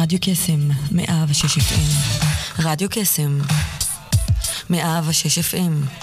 [0.00, 1.80] רדיו קסם, מאה ושש FM.
[2.58, 3.38] רדיו קסם,
[4.70, 6.02] מאה ושש FM.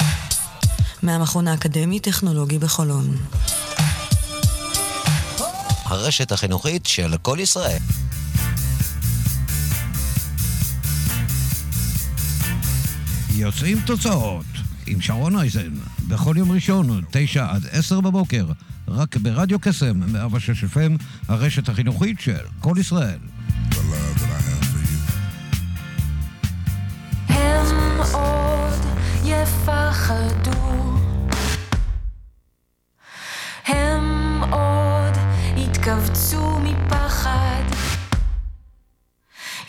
[1.04, 3.18] מהמכון האקדמי-טכנולוגי בחולון.
[5.86, 7.78] הרשת החינוכית של כל ישראל.
[13.36, 14.45] יוצאים תוצאות
[14.88, 15.73] עם שרון אייזן,
[16.07, 18.45] בכל יום ראשון, תשע עד עשר בבוקר,
[18.88, 23.20] רק ברדיו קסם, 106 FM, הרשת החינוכית של כל ישראל.
[30.07, 30.93] יפחדו
[33.66, 35.17] הם עוד
[35.56, 37.64] יתכווצו מפחד.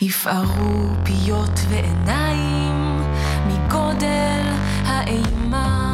[0.01, 3.01] יפערו פיות ועיניים
[3.47, 4.45] מגודל
[4.85, 5.88] האימה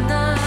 [0.00, 0.39] עומד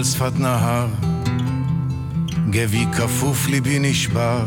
[0.00, 0.86] על שפת נהר,
[2.50, 4.44] גבי כפוף ליבי נשבר,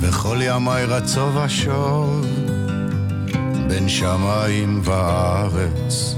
[0.00, 2.26] וכל ימי רצו ושוב,
[3.68, 6.14] בין שמיים וארץ,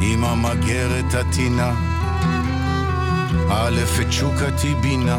[0.00, 1.72] עם המגרת עטינה,
[3.50, 5.18] א' את שוקתי בינה,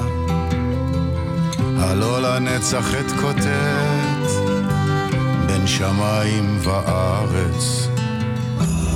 [1.77, 4.30] הלא לנצח את כותת
[5.48, 7.75] בין שמיים וארץ.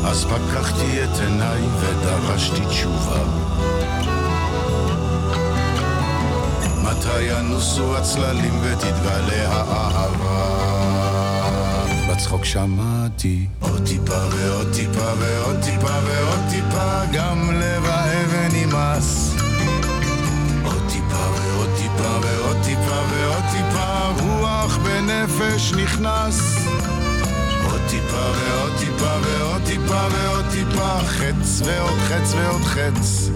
[0.09, 3.23] אז פקחתי את עיניי ודרשתי תשובה.
[6.83, 10.59] מתי ינוסו הצללים ותתגלה האהבה?
[12.11, 19.35] בצחוק שמעתי עוד טיפה ועוד טיפה ועוד טיפה ועוד טיפה גם לב האבן נמאס
[20.63, 26.68] עוד טיפה ועוד טיפה ועוד טיפה ועוד טיפה רוח בנפש נכנס
[27.89, 33.29] טיפה ועוד טיפה ועוד טיפה ועוד טיפה חץ ועוד חץ ועוד חץ.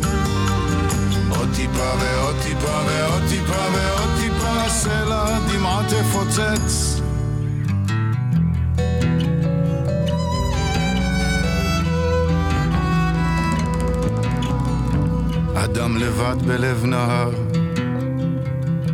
[1.29, 7.01] עוד טיפה ועוד טיפה ועוד טיפה ועוד טיפה סלע דמעה תפוצץ
[15.55, 17.31] אדם לבד בלב נהר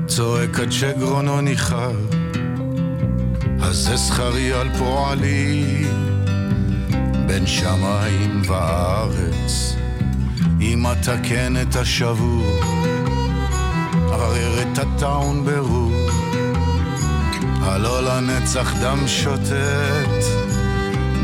[0.08, 1.92] צועק עד שגרונו ניחר
[3.70, 5.86] אז זה שכרי על פועלי
[7.28, 9.76] בין שמיים וארץ.
[10.62, 12.60] אם אתקן את השבור
[14.12, 16.10] ערער את הטעון ברור.
[17.62, 20.24] הלא לנצח דם שוטט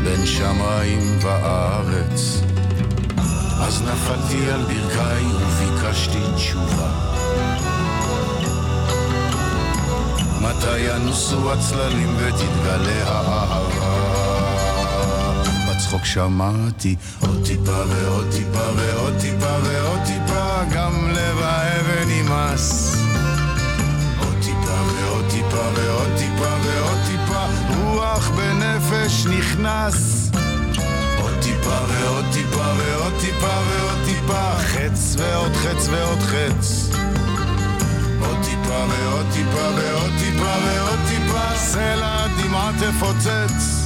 [0.04, 2.40] בין שמיים וארץ.
[3.60, 7.05] אז נפלתי על ברכיי וביקשתי תשובה.
[10.58, 13.96] מתי ינוסו הצללים ותתגלה האהבה?
[15.70, 22.96] בצחוק שמעתי עוד טיפה ועוד טיפה ועוד טיפה ועוד טיפה גם לב האבן נמאס.
[24.18, 27.46] עוד טיפה ועוד טיפה ועוד טיפה ועוד טיפה
[27.84, 30.26] רוח בנפש נכנס.
[31.66, 36.90] טיפה ועוד טיפה ועוד טיפה ועוד טיפה חץ ועוד חץ ועוד חץ
[38.20, 41.56] עוד טיפה ועוד טיפה ועוד טיפה ועוד טיפה.
[41.56, 43.85] סלע דמעה תפוצץ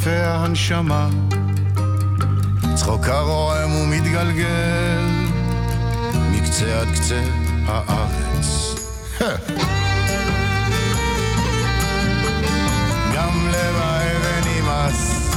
[0.00, 1.08] פרסה כנפי הנשמה,
[2.74, 5.04] צחוק הרועם ומתגלגל,
[6.30, 7.22] מקצה עד קצה
[7.66, 8.74] הארץ.
[13.14, 15.30] גם לב האבן נמאס.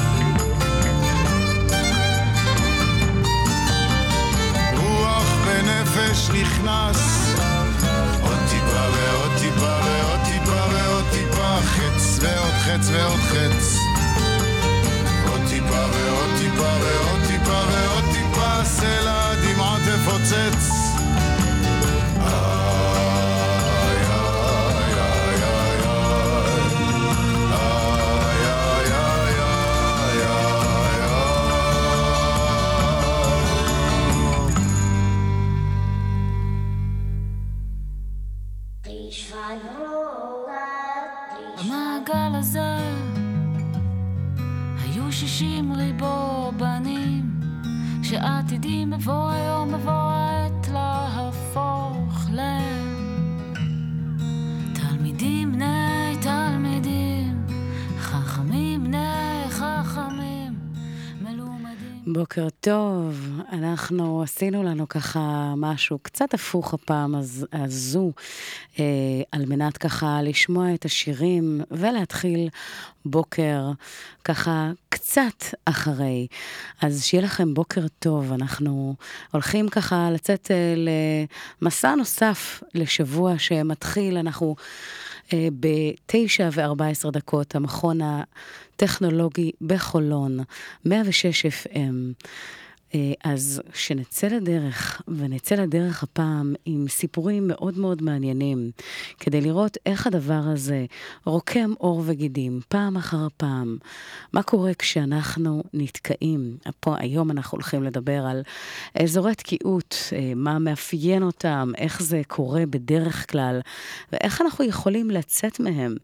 [4.77, 7.29] רוח ונפש נכנס,
[8.21, 13.82] עוד טיפה ועוד טיפה ועוד טיפה ועוד טיפה חץ ועוד חץ ועוד חץ
[15.91, 20.82] ועוד טיפה ועוד טיפה ועוד טיפה סלע דמעה תפוצץ
[62.35, 68.11] בוקר טוב, אנחנו עשינו לנו ככה משהו קצת הפוך הפעם הז- הזו,
[68.79, 68.85] אה,
[69.31, 72.49] על מנת ככה לשמוע את השירים ולהתחיל
[73.05, 73.71] בוקר
[74.23, 76.27] ככה קצת אחרי.
[76.81, 78.95] אז שיהיה לכם בוקר טוב, אנחנו
[79.31, 80.75] הולכים ככה לצאת אה,
[81.61, 84.55] למסע נוסף לשבוע שמתחיל, אנחנו...
[85.33, 87.99] אה, בתשע וארבע עשרה דקות, המכון
[88.75, 90.39] הטכנולוגי בחולון,
[90.85, 92.13] 106 FM.
[92.95, 98.71] אה, אז שנצא לדרך, ונצא לדרך הפעם עם סיפורים מאוד מאוד מעניינים,
[99.19, 100.85] כדי לראות איך הדבר הזה
[101.25, 103.77] רוקם עור וגידים, פעם אחר פעם.
[104.33, 106.57] מה קורה כשאנחנו נתקעים?
[106.79, 108.41] פה, היום אנחנו הולכים לדבר על
[109.03, 113.61] אזורי תקיעות, אה, מה מאפיין אותם, איך זה קורה בדרך כלל,
[114.11, 115.95] ואיך אנחנו יכולים לצאת מהם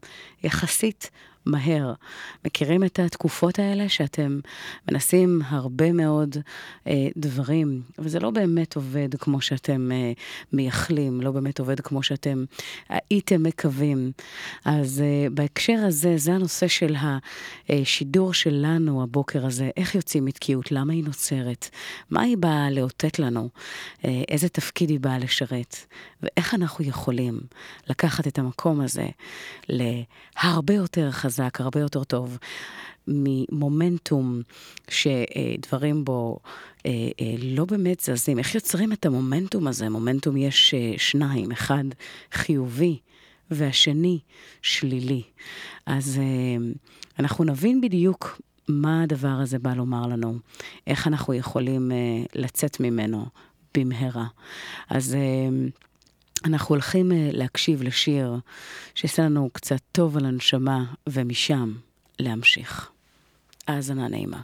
[0.42, 1.10] יחסית
[1.46, 1.92] מהר.
[2.44, 4.40] מכירים את התקופות האלה שאתם
[4.90, 6.36] מנסים הרבה מאוד
[6.86, 10.12] אה, דברים, וזה לא באמת עובד כמו שאתם אה,
[10.52, 12.44] מייחלים, לא באמת עובד כמו שאתם
[13.10, 14.12] הייתם מקווים.
[14.64, 16.96] אז אה, בהקשר הזה, זה הנושא של
[17.68, 21.68] השידור שלנו הבוקר הזה, איך יוצאים מתקיעות, למה היא נוצרת,
[22.10, 23.48] מה היא באה לאותת לנו,
[24.04, 25.76] אה, איזה תפקיד היא באה לשרת,
[26.22, 27.40] ואיך אנחנו יכולים
[27.90, 29.06] לקחת את המקום הזה
[29.68, 31.29] להרבה יותר חזק,
[31.60, 32.38] הרבה יותר טוב.
[33.06, 34.42] ממומנטום
[34.88, 36.38] שדברים בו
[36.86, 38.38] אה, אה, לא באמת זזים.
[38.38, 39.88] איך יוצרים את המומנטום הזה?
[39.88, 41.84] מומנטום יש אה, שניים, אחד
[42.32, 42.98] חיובי
[43.50, 44.18] והשני
[44.62, 45.22] שלילי.
[45.86, 46.20] אז
[47.18, 50.38] אנחנו נבין בדיוק מה הדבר הזה בא לומר לנו,
[50.86, 51.92] איך אנחנו יכולים
[52.34, 53.26] לצאת ממנו
[53.74, 54.26] במהרה.
[54.90, 55.16] אז
[56.44, 58.36] אנחנו הולכים להקשיב לשיר
[58.94, 61.74] שיעשה לנו קצת טוב על הנשמה, ומשם
[62.18, 62.90] להמשיך.
[63.68, 64.40] האזנה נעימה.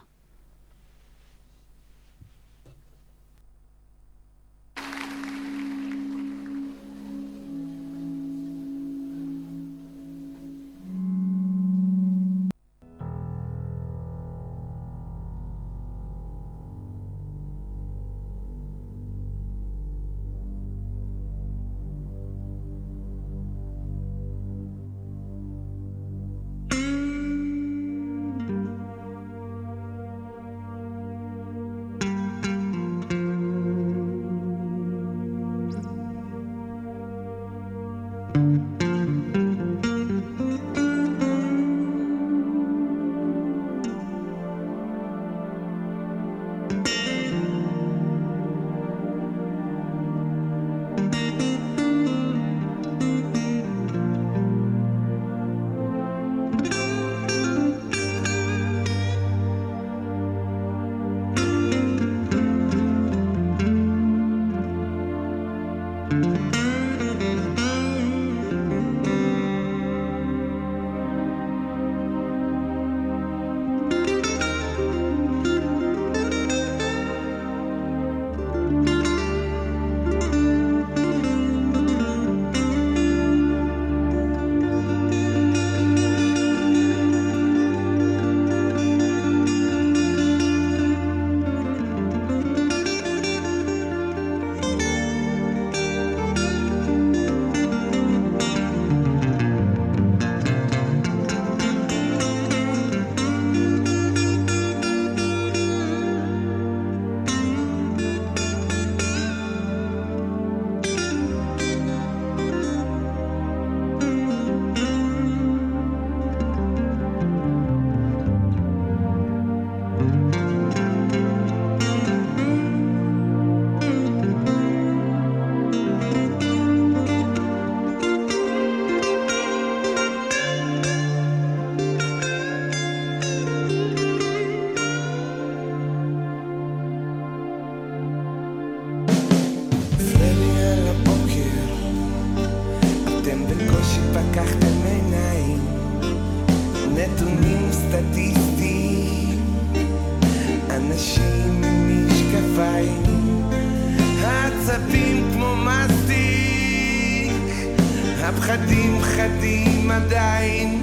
[158.36, 160.82] הפחדים חדים עדיין,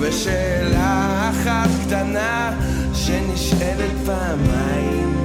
[0.00, 2.52] ושאלה אחת קטנה
[2.94, 5.19] שנשאלת פעמיים.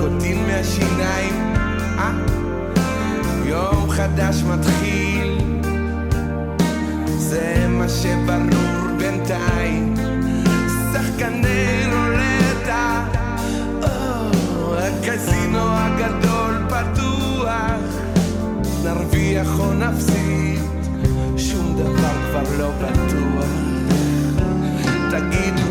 [0.00, 1.54] ניקוטין מהשיניים.
[1.98, 2.12] אה?
[3.44, 5.38] יום חדש מתחיל,
[7.18, 9.94] זה מה שברור בינתיים.
[10.92, 13.04] שחקני רולטה,
[13.82, 18.00] או, הקזינו הגדול פתוח.
[18.84, 20.60] נרוויח או נפסיד,
[21.36, 23.50] שום דבר כבר לא בטוח.
[25.10, 25.69] תגידו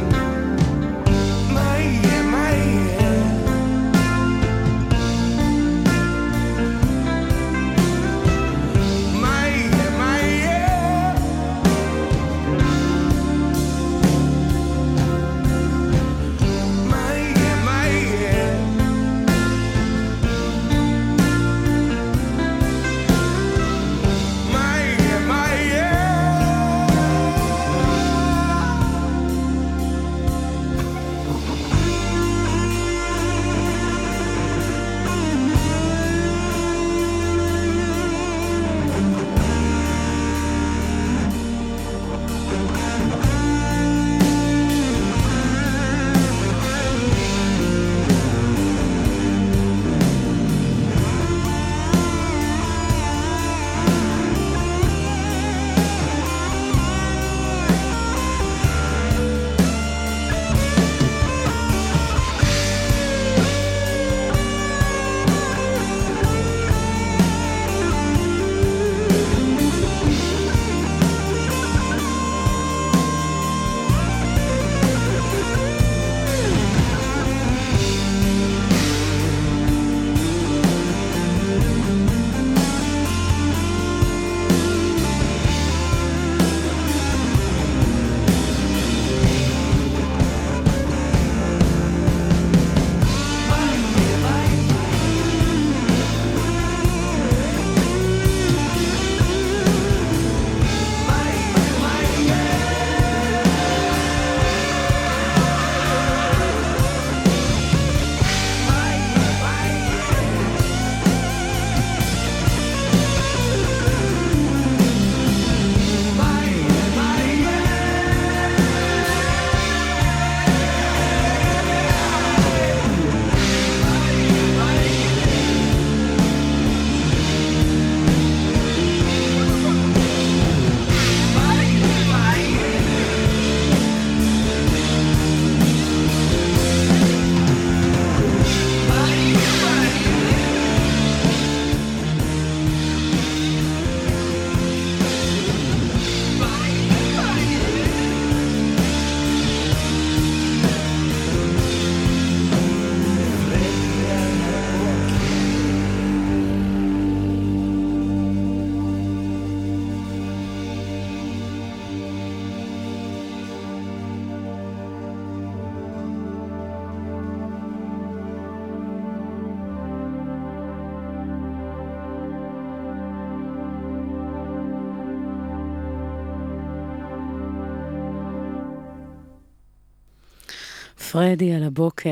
[181.19, 182.09] פרדי על הבוקר,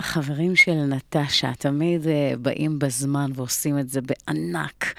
[0.00, 4.94] חברים של נטשה, תמיד uh, באים בזמן ועושים את זה בענק.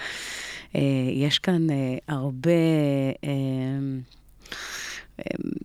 [0.74, 0.78] Uh,
[1.14, 1.74] יש כאן uh,
[2.08, 2.52] הרבה...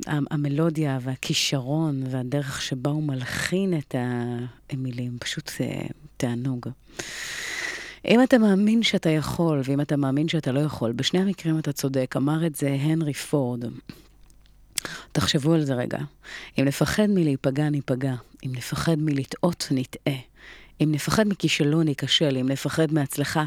[0.07, 3.95] המלודיה והכישרון והדרך שבה הוא מלחין את
[4.71, 5.51] המילים, פשוט
[6.17, 6.67] תענוג.
[8.09, 12.15] אם אתה מאמין שאתה יכול, ואם אתה מאמין שאתה לא יכול, בשני המקרים אתה צודק.
[12.17, 13.65] אמר את זה הנרי פורד.
[15.13, 15.99] תחשבו על זה רגע.
[16.59, 18.15] אם נפחד מלהיפגע, ניפגע.
[18.47, 20.15] אם נפחד מלטעות, נטעה.
[20.83, 22.37] אם נפחד מכישלון, ניכשל.
[22.37, 23.45] אם נפחד מהצלחה,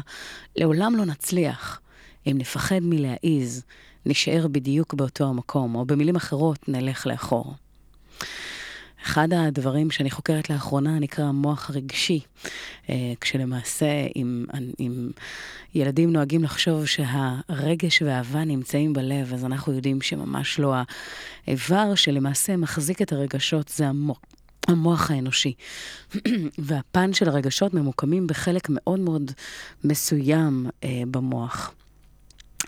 [0.56, 1.80] לעולם לא נצליח.
[2.26, 3.64] אם נפחד מלהעיז,
[4.06, 7.54] נשאר בדיוק באותו המקום, או במילים אחרות, נלך לאחור.
[9.04, 12.20] אחד הדברים שאני חוקרת לאחרונה נקרא המוח הרגשי,
[12.90, 14.44] אה, כשלמעשה אם,
[14.80, 15.10] אם
[15.74, 20.74] ילדים נוהגים לחשוב שהרגש והאהבה נמצאים בלב, אז אנחנו יודעים שממש לא
[21.46, 24.20] האיבר שלמעשה מחזיק את הרגשות זה המוח.
[24.68, 25.54] המוח האנושי.
[26.66, 29.30] והפן של הרגשות ממוקמים בחלק מאוד מאוד
[29.84, 31.74] מסוים אה, במוח.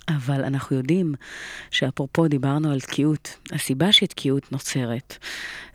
[0.08, 1.14] אבל אנחנו יודעים
[1.70, 5.18] שאפרופו דיברנו על תקיעות, הסיבה שתקיעות נוצרת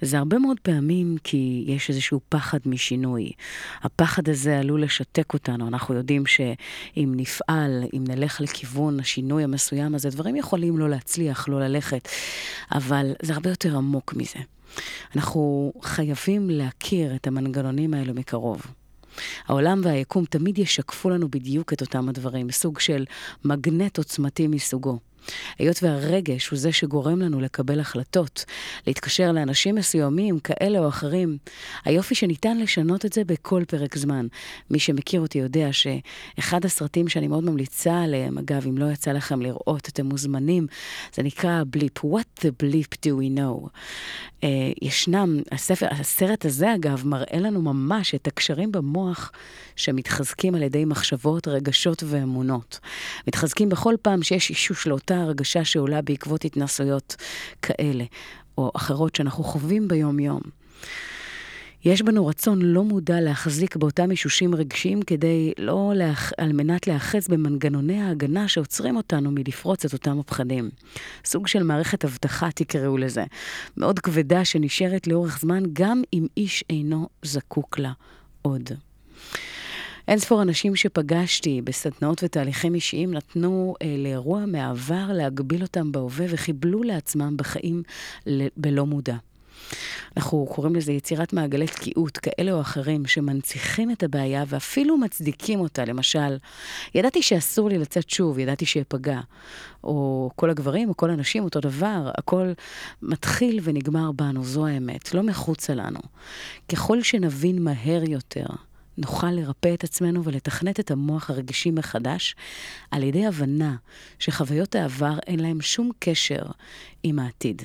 [0.01, 3.31] זה הרבה מאוד פעמים כי יש איזשהו פחד משינוי.
[3.81, 5.67] הפחד הזה עלול לשתק אותנו.
[5.67, 11.59] אנחנו יודעים שאם נפעל, אם נלך לכיוון השינוי המסוים הזה, דברים יכולים לא להצליח, לא
[11.59, 12.09] ללכת,
[12.71, 14.39] אבל זה הרבה יותר עמוק מזה.
[15.15, 18.61] אנחנו חייבים להכיר את המנגנונים האלו מקרוב.
[19.47, 23.05] העולם והיקום תמיד ישקפו לנו בדיוק את אותם הדברים, סוג של
[23.45, 25.10] מגנט עוצמתי מסוגו.
[25.59, 28.45] היות והרגש הוא זה שגורם לנו לקבל החלטות,
[28.87, 31.37] להתקשר לאנשים מסוימים, כאלה או אחרים,
[31.85, 34.27] היופי שניתן לשנות את זה בכל פרק זמן.
[34.69, 39.41] מי שמכיר אותי יודע שאחד הסרטים שאני מאוד ממליצה עליהם, אגב, אם לא יצא לכם
[39.41, 40.67] לראות, אתם מוזמנים,
[41.13, 43.67] זה נקרא בליפ, What the bleep do we know?
[44.41, 44.45] Uh,
[44.81, 49.31] ישנם, הספר, הסרט הזה אגב מראה לנו ממש את הקשרים במוח
[49.81, 52.79] שמתחזקים על ידי מחשבות, רגשות ואמונות.
[53.27, 57.15] מתחזקים בכל פעם שיש אישוש לאותה הרגשה שעולה בעקבות התנסויות
[57.61, 58.03] כאלה
[58.57, 60.41] או אחרות שאנחנו חווים ביום-יום.
[61.85, 66.31] יש בנו רצון לא מודע להחזיק באותם אישושים רגשיים כדי לא, להח...
[66.37, 70.69] על מנת להאחז במנגנוני ההגנה שעוצרים אותנו מלפרוץ את אותם הפחדים.
[71.25, 73.23] סוג של מערכת אבטחה תקראו לזה.
[73.77, 77.91] מאוד כבדה שנשארת לאורך זמן גם אם איש אינו זקוק לה
[78.41, 78.69] עוד.
[80.11, 86.83] אין ספור אנשים שפגשתי בסדנאות ותהליכים אישיים נתנו אה, לאירוע מהעבר להגביל אותם בהווה וחיבלו
[86.83, 87.83] לעצמם בחיים
[88.57, 89.15] בלא מודע.
[90.17, 95.85] אנחנו קוראים לזה יצירת מעגלי תקיעות כאלה או אחרים שמנציחים את הבעיה ואפילו מצדיקים אותה.
[95.85, 96.37] למשל,
[96.95, 99.19] ידעתי שאסור לי לצאת שוב, ידעתי שאפגע.
[99.83, 102.51] או כל הגברים או כל הנשים אותו דבר, הכל
[103.01, 105.99] מתחיל ונגמר בנו, זו האמת, לא מחוצה לנו.
[106.69, 108.45] ככל שנבין מהר יותר
[109.01, 112.35] נוכל לרפא את עצמנו ולתכנת את המוח הרגשי מחדש
[112.91, 113.75] על ידי הבנה
[114.19, 116.43] שחוויות העבר אין להם שום קשר
[117.03, 117.61] עם העתיד.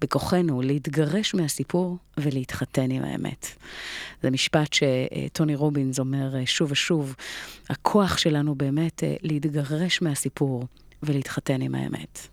[0.00, 3.46] בכוחנו להתגרש מהסיפור ולהתחתן עם האמת.
[4.22, 7.14] זה משפט שטוני רובינס אומר שוב ושוב,
[7.68, 10.66] הכוח שלנו באמת אה, להתגרש מהסיפור
[11.02, 12.28] ולהתחתן עם האמת.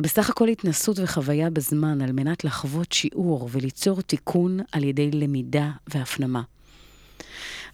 [0.00, 6.42] בסך הכל התנסות וחוויה בזמן על מנת לחוות שיעור וליצור תיקון על ידי למידה והפנמה.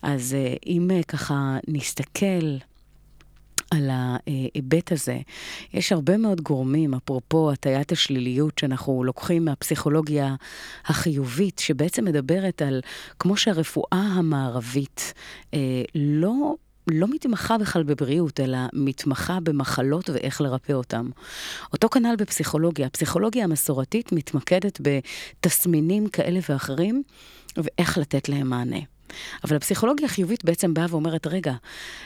[0.03, 2.57] אז אה, אם אה, ככה נסתכל
[3.73, 5.19] על ההיבט הזה.
[5.75, 10.35] יש הרבה מאוד גורמים, אפרופו הטיית השליליות שאנחנו לוקחים מהפסיכולוגיה
[10.85, 12.81] החיובית, שבעצם מדברת על
[13.19, 15.15] כמו שהרפואה המערבית
[15.55, 16.55] אה, לא...
[16.91, 21.07] לא מתמחה בכלל בבריאות, אלא מתמחה במחלות ואיך לרפא אותן.
[21.73, 22.87] אותו כנ"ל בפסיכולוגיה.
[22.87, 27.03] הפסיכולוגיה המסורתית מתמקדת בתסמינים כאלה ואחרים,
[27.57, 28.79] ואיך לתת להם מענה.
[29.45, 31.55] אבל הפסיכולוגיה החיובית בעצם באה ואומרת, רגע,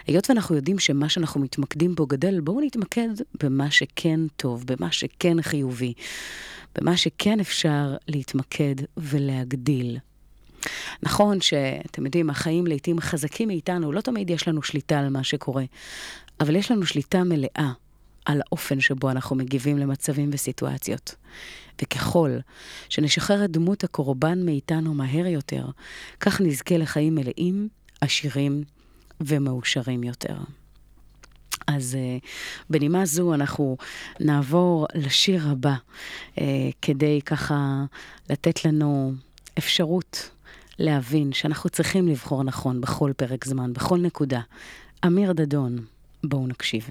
[0.06, 3.08] היות ואנחנו יודעים שמה שאנחנו מתמקדים בו גדל, בואו נתמקד
[3.42, 5.92] במה שכן טוב, במה שכן חיובי,
[6.74, 9.98] במה שכן אפשר להתמקד ולהגדיל.
[11.02, 15.64] נכון שאתם יודעים, החיים לעיתים חזקים מאיתנו, לא תמיד יש לנו שליטה על מה שקורה,
[16.40, 17.72] אבל יש לנו שליטה מלאה
[18.24, 21.14] על האופן שבו אנחנו מגיבים למצבים וסיטואציות.
[21.82, 22.38] וככל
[22.88, 25.66] שנשחרר את דמות הקורבן מאיתנו מהר יותר,
[26.20, 27.68] כך נזכה לחיים מלאים,
[28.00, 28.64] עשירים
[29.20, 30.36] ומאושרים יותר.
[31.66, 32.26] אז uh,
[32.70, 33.76] בנימה זו אנחנו
[34.20, 35.74] נעבור לשיר הבא,
[36.34, 36.40] uh,
[36.82, 37.84] כדי ככה
[38.30, 39.12] לתת לנו
[39.58, 40.30] אפשרות
[40.78, 44.40] להבין שאנחנו צריכים לבחור נכון בכל פרק זמן, בכל נקודה.
[45.06, 45.78] אמיר דדון,
[46.24, 46.90] בואו נקשיב.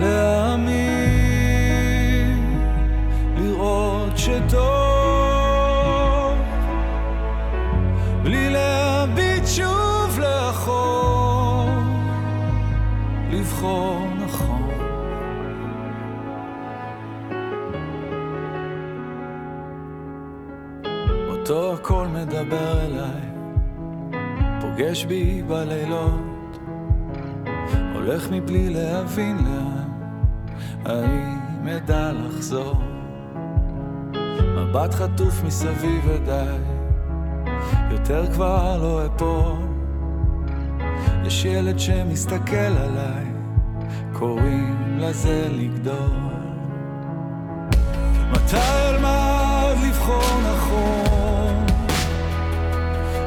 [0.00, 1.10] להאמין,
[3.36, 4.70] לראות שטוב,
[8.22, 11.68] בלי להביט שוב לאחור,
[13.30, 14.70] לבחור נכון.
[21.30, 23.30] אותו הכל מדבר אליי
[24.60, 26.58] פוגש בי בלילות,
[27.94, 29.79] הולך מבלי להבין לאן,
[30.84, 32.74] האם אדע לחזור?
[34.56, 36.56] מבט חטוף מסביב ודי,
[37.90, 39.56] יותר כבר לא אפול.
[41.24, 43.26] יש ילד שמסתכל עליי,
[44.12, 46.30] קוראים לזה לגדול.
[48.32, 51.66] מתי אלמד לבחור נכון?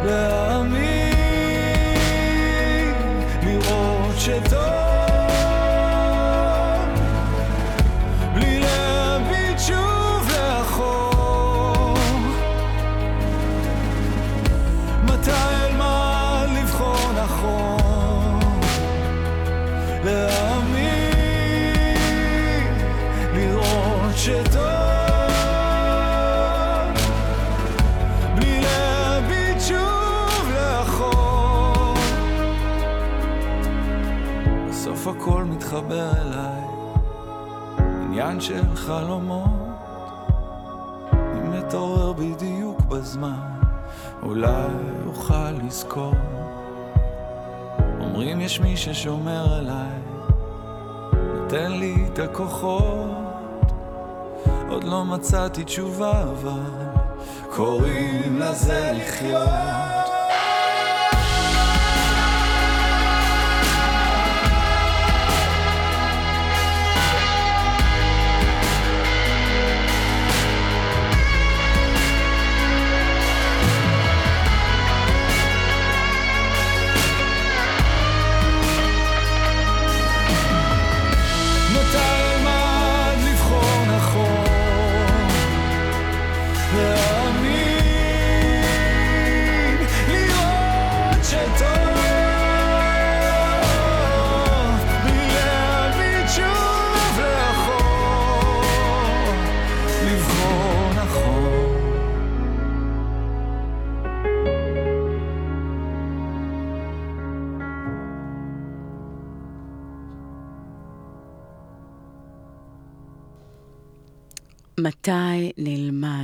[0.05, 1.13] להאמין
[4.23, 4.82] שטוב
[35.73, 36.63] הכל מתחבר אליי,
[38.01, 39.49] עניין של חלומות.
[41.13, 43.59] אם מתעורר בדיוק בזמן,
[44.23, 44.67] אולי
[45.07, 46.13] אוכל לזכור.
[47.99, 49.99] אומרים יש מי ששומר עליי,
[51.33, 53.11] נותן לי את הכוחות.
[54.69, 56.59] עוד לא מצאתי תשובה, אבל
[57.49, 59.82] קוראים לזה לחיות.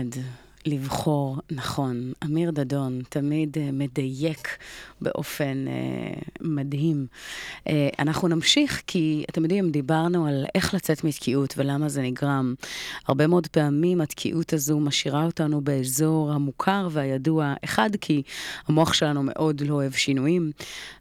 [0.09, 0.48] God.
[0.65, 2.11] לבחור נכון?
[2.25, 4.57] אמיר דדון תמיד uh, מדייק
[5.01, 7.07] באופן uh, מדהים.
[7.57, 12.53] Uh, אנחנו נמשיך כי, אתם יודעים, דיברנו על איך לצאת מתקיעות ולמה זה נגרם.
[13.07, 18.21] הרבה מאוד פעמים התקיעות הזו משאירה אותנו באזור המוכר והידוע, אחד, כי
[18.67, 20.51] המוח שלנו מאוד לא אוהב שינויים,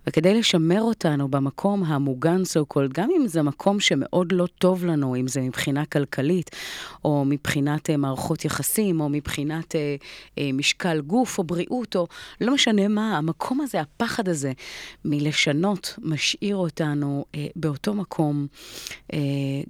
[0.07, 5.17] וכדי לשמר אותנו במקום המוגן סו קולד, גם אם זה מקום שמאוד לא טוב לנו,
[5.17, 6.51] אם זה מבחינה כלכלית,
[7.05, 12.07] או מבחינת uh, מערכות יחסים, או מבחינת uh, uh, משקל גוף, או בריאות, או
[12.41, 14.53] לא משנה מה, המקום הזה, הפחד הזה
[15.05, 18.47] מלשנות, משאיר אותנו uh, באותו מקום,
[19.13, 19.15] uh,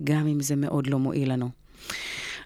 [0.05, 1.51] גם אם זה מאוד לא מועיל לנו.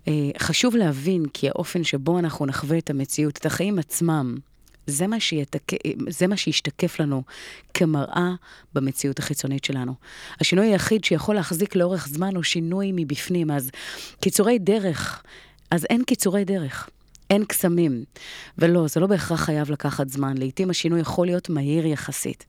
[0.05, 4.37] Uh, חשוב להבין כי האופן שבו אנחנו נחווה את המציאות, את החיים עצמם,
[4.87, 5.73] זה מה, שיתק...
[6.09, 7.23] זה מה שישתקף לנו
[7.75, 8.35] כמראה
[8.75, 9.95] במציאות החיצונית שלנו.
[10.41, 13.51] השינוי היחיד שיכול להחזיק לאורך זמן הוא שינוי מבפנים.
[13.51, 13.71] אז
[14.21, 15.23] קיצורי דרך,
[15.71, 16.89] אז אין קיצורי דרך.
[17.33, 18.05] אין קסמים.
[18.59, 20.39] ולא, זה לא בהכרח חייב לקחת זמן.
[20.39, 22.45] לעתים השינוי יכול להיות מהיר יחסית.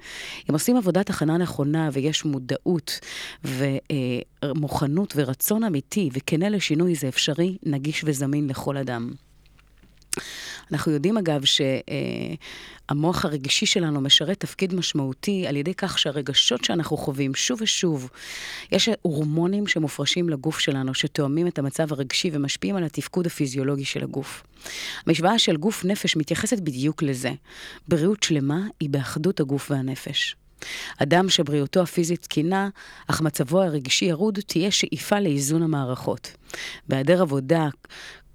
[0.50, 3.00] אם עושים עבודת הכנה נכונה ויש מודעות
[3.44, 9.12] ומוכנות ורצון אמיתי וכנה לשינוי, זה אפשרי, נגיש וזמין לכל אדם.
[10.72, 17.36] אנחנו יודעים אגב שהמוח הרגשי שלנו משרת תפקיד משמעותי על ידי כך שהרגשות שאנחנו חווים
[17.36, 18.10] שוב ושוב,
[18.72, 24.44] יש הורמונים שמופרשים לגוף שלנו שתואמים את המצב הרגשי ומשפיעים על התפקוד הפיזיולוגי של הגוף.
[25.06, 27.32] המשוואה של גוף נפש מתייחסת בדיוק לזה.
[27.88, 30.36] בריאות שלמה היא באחדות הגוף והנפש.
[30.98, 32.70] אדם שבריאותו הפיזית תקינה,
[33.08, 36.32] אך מצבו הרגשי ירוד, תהיה שאיפה לאיזון המערכות.
[36.88, 37.68] בהיעדר עבודה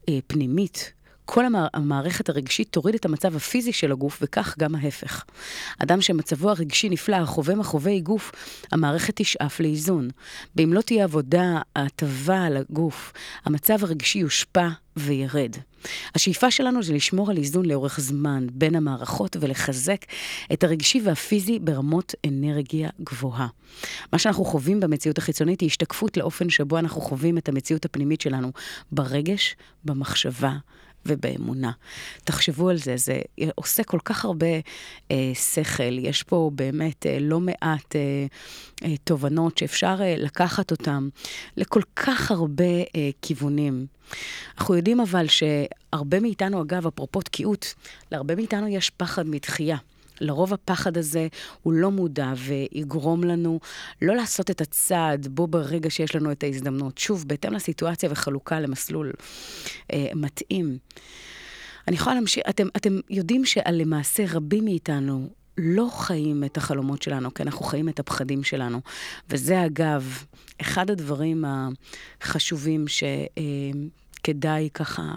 [0.08, 0.92] אה, פנימית,
[1.30, 5.24] כל המערכת הרגשית תוריד את המצב הפיזי של הגוף, וכך גם ההפך.
[5.78, 8.32] אדם שמצבו הרגשי נפלא, החווה מחווה גוף,
[8.72, 10.08] המערכת תשאף לאיזון.
[10.56, 13.12] ואם לא תהיה עבודה, הטבה על הגוף,
[13.44, 15.56] המצב הרגשי יושפע וירד.
[16.14, 20.04] השאיפה שלנו זה לשמור על איזון לאורך זמן בין המערכות ולחזק
[20.52, 23.46] את הרגשי והפיזי ברמות אנרגיה גבוהה.
[24.12, 28.52] מה שאנחנו חווים במציאות החיצונית היא השתקפות לאופן שבו אנחנו חווים את המציאות הפנימית שלנו,
[28.92, 30.52] ברגש, במחשבה
[31.08, 31.70] ובאמונה.
[32.24, 33.20] תחשבו על זה, זה
[33.54, 34.46] עושה כל כך הרבה
[35.10, 35.98] אה, שכל.
[35.98, 38.26] יש פה באמת אה, לא מעט אה,
[38.84, 41.08] אה, תובנות שאפשר אה, לקחת אותן
[41.56, 43.86] לכל כך הרבה אה, כיוונים.
[44.58, 47.74] אנחנו יודעים אבל שהרבה מאיתנו, אגב, אפרופו תקיעות,
[48.12, 49.76] להרבה מאיתנו יש פחד מתחייה.
[50.20, 51.28] לרוב הפחד הזה
[51.62, 53.60] הוא לא מודע ויגרום לנו
[54.02, 56.98] לא לעשות את הצעד בו ברגע שיש לנו את ההזדמנות.
[56.98, 59.12] שוב, בהתאם לסיטואציה וחלוקה למסלול
[59.92, 60.78] אה, מתאים.
[61.88, 65.28] אני יכולה להמשיך, אתם, אתם יודעים שלמעשה רבים מאיתנו
[65.58, 68.80] לא חיים את החלומות שלנו, כי אנחנו חיים את הפחדים שלנו.
[69.30, 70.24] וזה אגב,
[70.60, 71.44] אחד הדברים
[72.20, 75.14] החשובים שכדאי ככה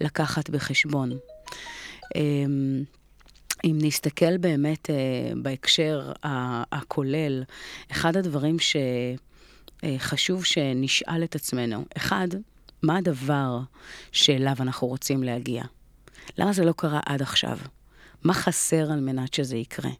[0.00, 1.10] לקחת בחשבון.
[3.64, 4.94] אם נסתכל באמת אה,
[5.36, 6.12] בהקשר
[6.72, 7.42] הכולל,
[7.90, 8.56] אחד הדברים
[9.84, 12.28] שחשוב אה, שנשאל את עצמנו, אחד,
[12.82, 13.60] מה הדבר
[14.12, 15.62] שאליו אנחנו רוצים להגיע?
[16.38, 17.58] למה זה לא קרה עד עכשיו?
[18.24, 19.90] מה חסר על מנת שזה יקרה?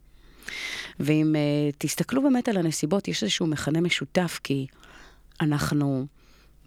[0.99, 4.67] ואם uh, תסתכלו באמת על הנסיבות, יש איזשהו מכנה משותף, כי
[5.41, 6.05] אנחנו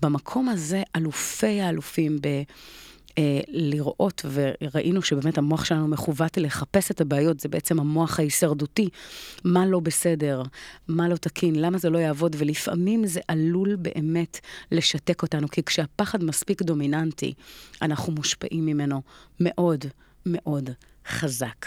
[0.03, 2.43] במקום הזה אלופי האלופים ב...
[3.19, 8.89] אה, לראות, וראינו שבאמת המוח שלנו מכוות לחפש את הבעיות, זה בעצם המוח ההישרדותי.
[9.45, 10.43] מה לא בסדר,
[10.89, 14.41] מה לא תקין, למה זה לא יעבוד, ולפעמים זה עלול באמת
[14.73, 17.35] לשתק אותנו, כי כשהפחד מספיק דומיננטי,
[17.83, 19.03] אנחנו מושפעים ממנו
[19.41, 19.85] מאוד
[20.27, 20.71] מאוד
[21.09, 21.67] חזק.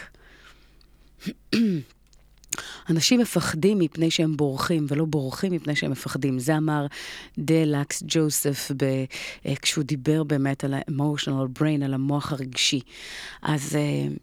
[2.89, 6.39] אנשים מפחדים מפני שהם בורחים, ולא בורחים מפני שהם מפחדים.
[6.39, 6.85] זה אמר
[7.37, 12.79] דלקס ג'וסף ב, uh, כשהוא דיבר באמת על ה-emotional brain, על המוח הרגשי.
[13.41, 14.13] אז uh,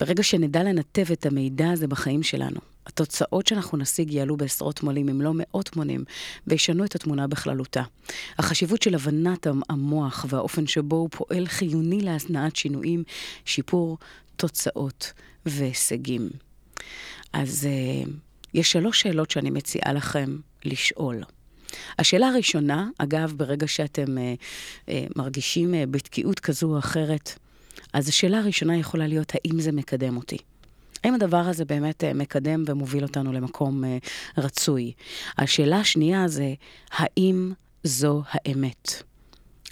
[0.00, 5.20] ברגע שנדע לנתב את המידע הזה בחיים שלנו, התוצאות שאנחנו נשיג יעלו בעשרות מונים, אם
[5.20, 6.04] לא מאות מונים,
[6.46, 7.82] וישנו את התמונה בכללותה.
[8.38, 13.04] החשיבות של הבנת המוח והאופן שבו הוא פועל חיוני להנעת שינויים,
[13.44, 13.98] שיפור
[14.36, 15.12] תוצאות
[15.46, 16.28] והישגים.
[17.32, 17.68] אז
[18.04, 18.10] uh,
[18.54, 21.22] יש שלוש שאלות שאני מציעה לכם לשאול.
[21.98, 27.38] השאלה הראשונה, אגב, ברגע שאתם uh, uh, מרגישים uh, בתקיעות כזו או אחרת,
[27.92, 30.38] אז השאלה הראשונה יכולה להיות, האם זה מקדם אותי?
[31.04, 34.92] האם הדבר הזה באמת uh, מקדם ומוביל אותנו למקום uh, רצוי?
[35.38, 36.54] השאלה השנייה זה,
[36.92, 37.52] האם
[37.84, 39.02] זו האמת?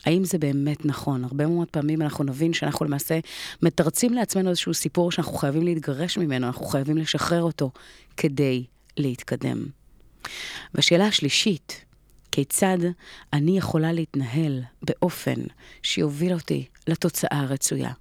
[0.04, 1.24] האם זה באמת נכון?
[1.24, 3.18] הרבה מאוד פעמים אנחנו נבין שאנחנו למעשה
[3.62, 7.70] מתרצים לעצמנו איזשהו סיפור שאנחנו חייבים להתגרש ממנו, אנחנו חייבים לשחרר אותו
[8.16, 8.64] כדי
[8.96, 9.66] להתקדם.
[10.74, 11.84] והשאלה השלישית,
[12.32, 12.78] כיצד
[13.32, 15.40] אני יכולה להתנהל באופן
[15.82, 17.92] שיוביל אותי לתוצאה הרצויה?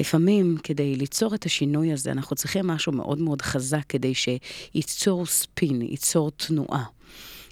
[0.00, 5.82] לפעמים, כדי ליצור את השינוי הזה, אנחנו צריכים משהו מאוד מאוד חזק כדי שייצור ספין,
[5.82, 6.84] ייצור תנועה.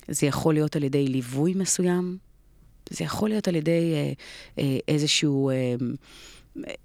[0.09, 2.19] זה יכול להיות על ידי ליווי מסוים,
[2.91, 4.13] זה יכול להיות על ידי אה,
[4.59, 5.51] אה, איזשהו...
[5.51, 5.75] אה,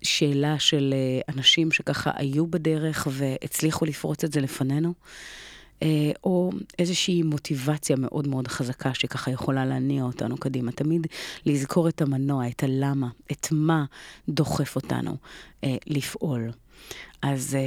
[0.01, 4.93] שאלה של אה, אנשים שככה היו בדרך והצליחו לפרוץ את זה לפנינו,
[5.83, 10.71] אה, או איזושהי מוטיבציה מאוד מאוד חזקה שככה יכולה להניע אותנו קדימה.
[10.71, 11.07] תמיד
[11.45, 13.85] לזכור את המנוע, את הלמה, את מה
[14.29, 15.17] דוחף אותנו
[15.63, 16.51] אה, לפעול.
[17.21, 17.57] אז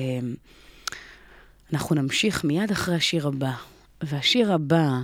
[1.72, 3.52] אנחנו נמשיך מיד אחרי השיר הבא.
[4.02, 5.00] והשיר הבא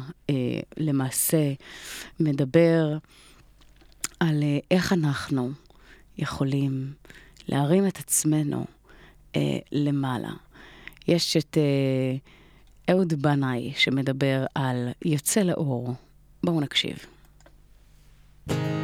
[0.77, 1.53] למעשה
[2.21, 2.97] מדבר
[4.21, 5.51] על אה, איך אנחנו
[6.19, 6.93] יכולים
[7.49, 8.65] להרים את עצמנו
[9.37, 10.33] אה, למעלה.
[11.09, 12.17] יש את אה,
[12.95, 15.95] אהוד בנאי שמדבר על יוצא לאור.
[16.45, 16.99] בואו נקשיב.
[18.49, 18.84] thank you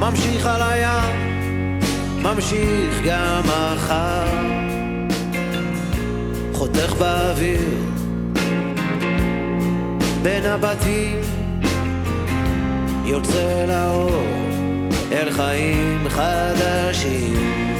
[0.00, 1.78] ממשיך על הים
[2.22, 4.26] ממשיך גם מחר.
[6.52, 7.68] חותך באוויר
[10.22, 11.20] בין הבתים
[13.04, 14.24] יוצא לאור
[15.12, 17.79] אל חיים חדשים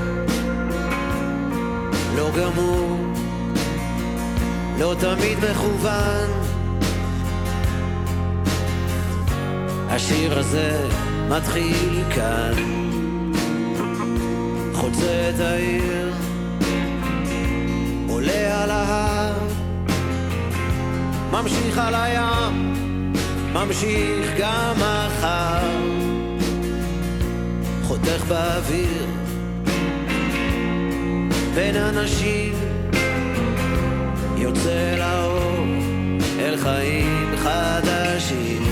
[2.15, 2.97] לא גמור,
[4.79, 6.29] לא תמיד מכוון.
[9.89, 10.87] השיר הזה
[11.29, 12.53] מתחיל כאן
[14.73, 16.13] חוצה את העיר
[18.09, 19.33] עולה על ההר
[21.31, 22.73] ממשיך על הים,
[23.53, 25.67] ממשיך גם מחר,
[27.83, 29.20] חותך באוויר
[31.55, 32.53] בין אנשים,
[34.37, 35.65] יוצא לאור
[36.39, 38.63] אל חיים חדשים.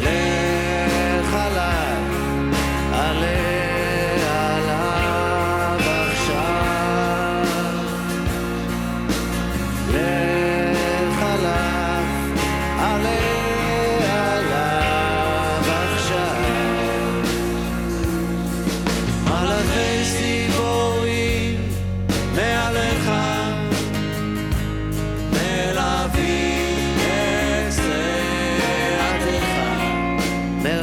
[0.00, 0.33] לך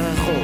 [0.00, 0.41] בנאי,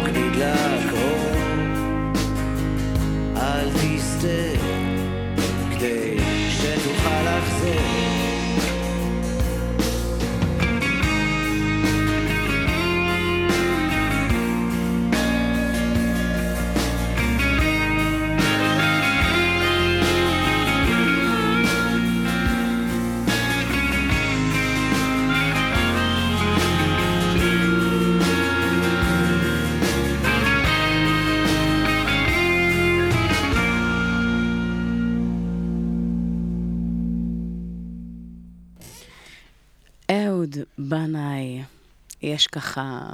[42.39, 43.09] יש ככה,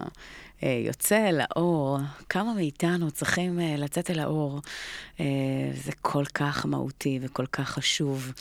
[0.62, 1.99] אה, יוצא אל האור,
[2.29, 4.61] כמה מאיתנו צריכים אה, לצאת אל האור.
[5.20, 5.25] אה,
[5.85, 8.33] זה כל כך מהותי וכל כך חשוב.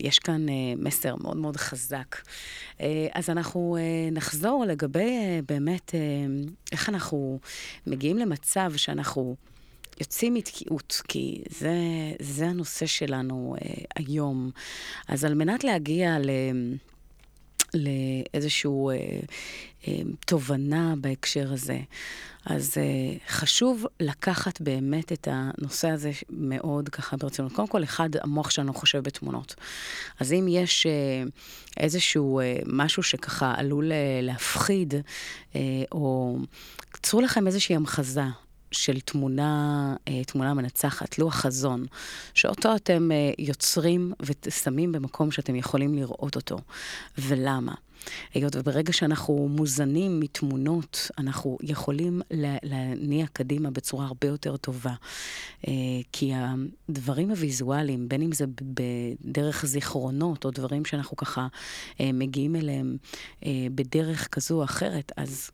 [0.00, 2.16] יש כאן מסר מאוד מאוד חזק.
[3.12, 3.76] אז אנחנו
[4.12, 5.94] נחזור לגבי באמת
[6.72, 7.38] איך אנחנו
[7.86, 9.36] מגיעים למצב שאנחנו...
[10.00, 11.74] יוצאים מתקיעות, כי זה,
[12.20, 14.50] זה הנושא שלנו אה, היום.
[15.08, 16.30] אז על מנת להגיע ל...
[17.74, 19.20] לאיזושהי אה,
[19.88, 21.78] אה, תובנה בהקשר הזה.
[22.46, 27.52] אז אה, חשוב לקחת באמת את הנושא הזה מאוד ככה ברצינות.
[27.52, 29.54] קודם כל, אחד, המוח שלנו חושב בתמונות.
[30.20, 30.92] אז אם יש אה,
[31.76, 34.94] איזשהו אה, משהו שככה עלול אה, להפחיד,
[35.54, 35.60] אה,
[35.92, 36.38] או...
[37.02, 38.22] צרו לכם איזושהי המחזה
[38.72, 41.86] של תמונה, אה, תמונה מנצחת, לוח חזון,
[42.34, 46.56] שאותו אתם אה, יוצרים ושמים במקום שאתם יכולים לראות אותו.
[47.18, 47.74] ולמה?
[48.34, 52.22] היות וברגע שאנחנו מוזנים מתמונות, אנחנו יכולים
[52.62, 54.94] להניע קדימה בצורה הרבה יותר טובה.
[55.68, 55.72] אה,
[56.12, 56.32] כי
[56.88, 61.46] הדברים הוויזואליים, בין אם זה בדרך זיכרונות, או דברים שאנחנו ככה
[62.00, 62.96] מגיעים אליהם
[63.74, 65.50] בדרך כזו או אחרת, אז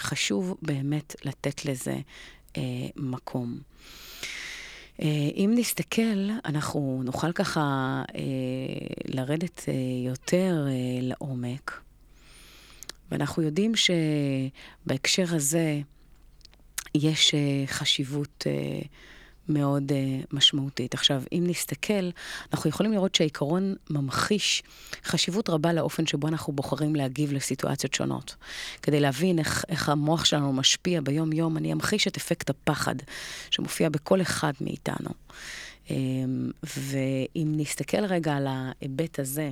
[0.00, 1.96] חשוב באמת לתת לזה
[2.96, 3.58] מקום.
[5.36, 8.02] אם נסתכל, אנחנו נוכל ככה
[9.04, 9.64] לרדת
[10.06, 10.66] יותר
[11.02, 11.80] לעומק.
[13.10, 15.80] ואנחנו יודעים שבהקשר הזה
[16.94, 17.34] יש
[17.66, 18.46] חשיבות
[19.48, 20.94] מאוד uh, משמעותית.
[20.94, 22.10] עכשיו, אם נסתכל,
[22.52, 24.62] אנחנו יכולים לראות שהעיקרון ממחיש
[25.04, 28.34] חשיבות רבה לאופן שבו אנחנו בוחרים להגיב לסיטואציות שונות.
[28.82, 32.94] כדי להבין איך, איך המוח שלנו משפיע ביום-יום, אני אמחיש את אפקט הפחד
[33.50, 35.10] שמופיע בכל אחד מאיתנו.
[35.86, 35.90] Um,
[36.62, 39.50] ואם נסתכל רגע על ההיבט הזה,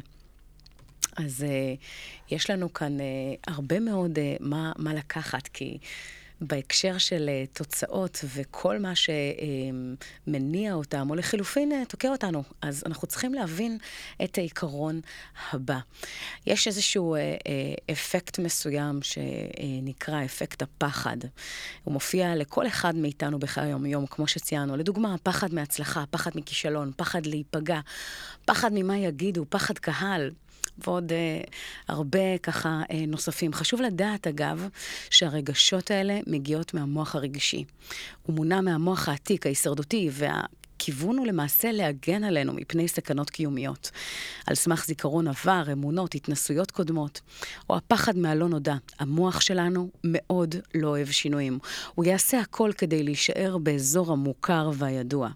[1.16, 3.02] אז uh, יש לנו כאן uh,
[3.46, 5.78] הרבה מאוד uh, מה, מה לקחת, כי
[6.40, 8.92] בהקשר של uh, תוצאות וכל מה
[10.26, 12.42] שמניע אותם, או לחילופין uh, תוקע אותנו.
[12.62, 13.78] אז אנחנו צריכים להבין
[14.24, 15.00] את העיקרון
[15.52, 15.78] הבא.
[16.46, 17.18] יש איזשהו uh,
[17.92, 21.16] אפקט מסוים שנקרא אפקט הפחד.
[21.84, 24.76] הוא מופיע לכל אחד מאיתנו בחיי היום-יום, כמו שציינו.
[24.76, 27.80] לדוגמה, פחד מהצלחה, פחד מכישלון, פחד להיפגע,
[28.44, 30.30] פחד ממה יגידו, פחד קהל.
[30.78, 31.40] ועוד אה,
[31.88, 33.52] הרבה ככה אה, נוספים.
[33.52, 34.68] חשוב לדעת, אגב,
[35.10, 37.64] שהרגשות האלה מגיעות מהמוח הרגשי.
[38.22, 40.40] הוא מונע מהמוח העתיק, ההישרדותי, וה...
[40.76, 43.90] הכיוון הוא למעשה להגן עלינו מפני סכנות קיומיות.
[44.46, 47.20] על סמך זיכרון עבר, אמונות, התנסויות קודמות,
[47.70, 48.74] או הפחד מהלא נודע.
[48.98, 51.58] המוח שלנו מאוד לא אוהב שינויים.
[51.94, 55.28] הוא יעשה הכל כדי להישאר באזור המוכר והידוע.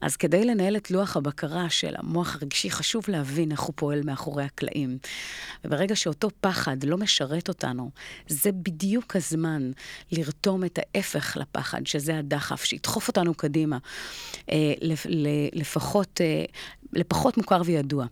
[0.00, 4.44] אז כדי לנהל את לוח הבקרה של המוח הרגשי, חשוב להבין איך הוא פועל מאחורי
[4.44, 4.98] הקלעים.
[5.64, 7.90] וברגע שאותו פחד לא משרת אותנו,
[8.28, 9.70] זה בדיוק הזמן
[10.12, 13.78] לרתום את ההפך לפחד, שזה הדחף, שידחוף אותנו קדימה.
[14.50, 14.72] אה,
[15.52, 16.44] לפחות אה,
[16.92, 18.06] לפחות מוכר וידוע.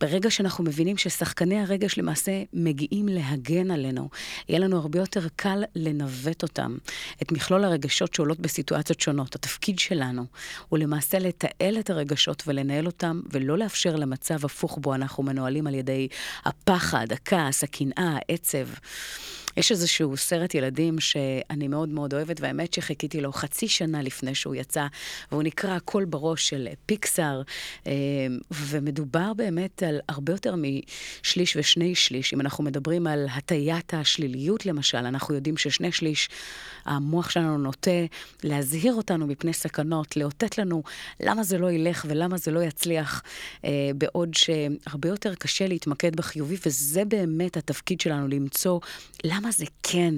[0.00, 4.08] ברגע שאנחנו מבינים ששחקני הרגש למעשה מגיעים להגן עלינו,
[4.48, 6.76] יהיה לנו הרבה יותר קל לנווט אותם,
[7.22, 9.34] את מכלול הרגשות שעולות בסיטואציות שונות.
[9.34, 10.24] התפקיד שלנו
[10.68, 15.74] הוא למעשה לתעל את הרגשות ולנהל אותם, ולא לאפשר למצב הפוך בו אנחנו מנוהלים על
[15.74, 16.08] ידי
[16.44, 18.66] הפחד, הכעס, הקנאה, העצב.
[19.56, 24.54] יש איזשהו סרט ילדים שאני מאוד מאוד אוהבת, והאמת שחיכיתי לו חצי שנה לפני שהוא
[24.54, 24.86] יצא,
[25.32, 27.42] והוא נקרא הכל בראש של פיקסאר,
[27.86, 27.92] אה,
[28.50, 32.34] ומדובר באמת על הרבה יותר משליש ושני שליש.
[32.34, 36.28] אם אנחנו מדברים על הטיית השליליות למשל, אנחנו יודעים ששני שליש,
[36.84, 37.90] המוח שלנו נוטה
[38.44, 40.82] להזהיר אותנו מפני סכנות, לאותת לנו
[41.20, 43.22] למה זה לא ילך ולמה זה לא יצליח,
[43.64, 48.80] אה, בעוד שהרבה יותר קשה להתמקד בחיובי, וזה באמת התפקיד שלנו, למצוא
[49.24, 50.14] למה זה כן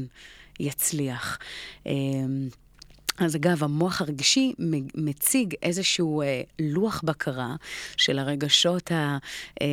[0.61, 1.39] יצליח.
[3.23, 4.53] אז אגב, המוח הרגשי
[4.95, 7.57] מציג איזשהו אה, לוח בקרה
[7.97, 9.19] של הרגשות, ה,
[9.63, 9.67] אה,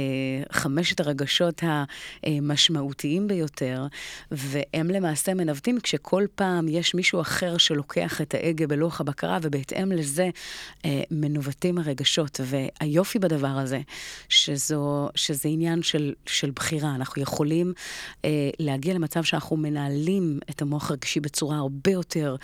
[0.51, 1.63] חמשת הרגשות
[2.23, 3.87] המשמעותיים ביותר,
[4.31, 10.29] והם למעשה מנווטים כשכל פעם יש מישהו אחר שלוקח את ההגה בלוח הבקרה, ובהתאם לזה
[10.85, 12.39] אה, מנווטים הרגשות.
[12.43, 13.81] והיופי בדבר הזה,
[14.29, 16.95] שזו, שזה עניין של, של בחירה.
[16.95, 17.73] אנחנו יכולים
[18.25, 22.35] אה, להגיע למצב שאנחנו מנהלים את המוח הרגשי בצורה הרבה יותר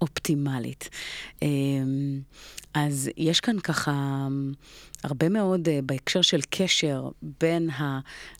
[0.00, 0.51] אופטימלית.
[0.52, 0.88] אופטימלית.
[1.42, 2.20] אמ,
[2.74, 4.26] אז יש כאן ככה
[5.04, 7.08] הרבה מאוד אה, בהקשר של קשר
[7.40, 7.70] בין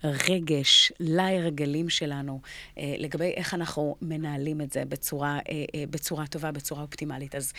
[0.02, 2.40] הרגש להרגלים שלנו,
[2.78, 7.34] אה, לגבי איך אנחנו מנהלים את זה בצורה, אה, בצורה טובה, בצורה אופטימלית.
[7.34, 7.52] אז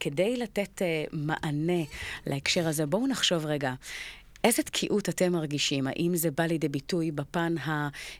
[0.00, 0.82] כדי לתת
[1.12, 1.82] מענה
[2.26, 3.74] להקשר הזה, בואו נחשוב רגע,
[4.48, 5.86] איזה תקיעות אתם מרגישים?
[5.86, 7.54] האם זה בא לידי ביטוי בפן